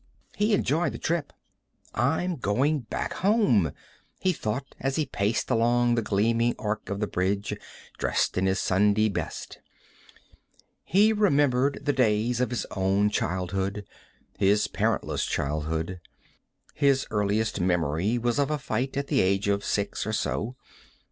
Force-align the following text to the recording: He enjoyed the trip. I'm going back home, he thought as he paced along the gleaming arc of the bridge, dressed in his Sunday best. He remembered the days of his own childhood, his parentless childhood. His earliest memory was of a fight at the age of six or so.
He 0.35 0.55
enjoyed 0.55 0.93
the 0.93 0.97
trip. 0.97 1.31
I'm 1.93 2.37
going 2.37 2.79
back 2.79 3.13
home, 3.13 3.71
he 4.19 4.33
thought 4.33 4.73
as 4.79 4.95
he 4.95 5.05
paced 5.05 5.51
along 5.51 5.93
the 5.93 6.01
gleaming 6.01 6.55
arc 6.57 6.89
of 6.89 6.99
the 6.99 7.05
bridge, 7.05 7.55
dressed 7.99 8.35
in 8.35 8.47
his 8.47 8.57
Sunday 8.57 9.09
best. 9.09 9.59
He 10.83 11.13
remembered 11.13 11.85
the 11.85 11.93
days 11.93 12.41
of 12.41 12.49
his 12.49 12.65
own 12.71 13.11
childhood, 13.11 13.85
his 14.39 14.67
parentless 14.67 15.23
childhood. 15.23 15.99
His 16.73 17.05
earliest 17.11 17.61
memory 17.61 18.17
was 18.17 18.39
of 18.39 18.49
a 18.49 18.57
fight 18.57 18.97
at 18.97 19.05
the 19.05 19.21
age 19.21 19.47
of 19.47 19.63
six 19.63 20.07
or 20.07 20.13
so. 20.13 20.55